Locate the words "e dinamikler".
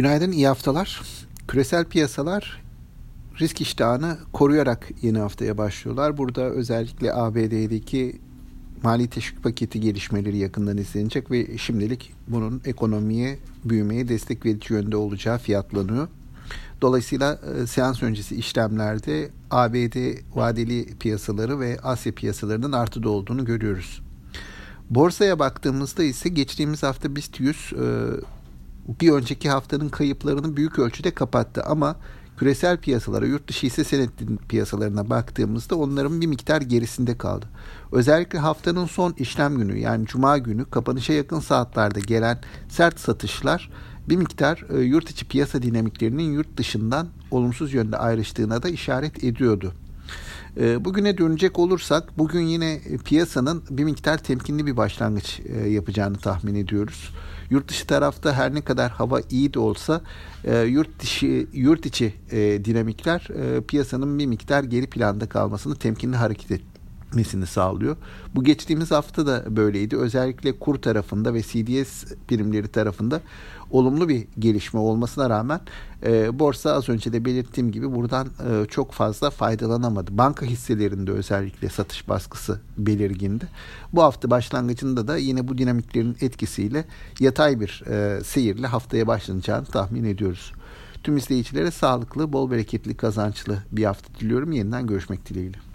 62.30-63.28